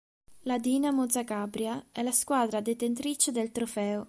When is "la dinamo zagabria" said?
0.45-1.85